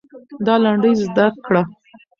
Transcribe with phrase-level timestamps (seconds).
[0.45, 1.61] دا لنډۍ زده کړه.